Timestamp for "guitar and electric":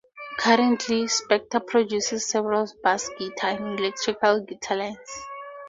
3.19-4.19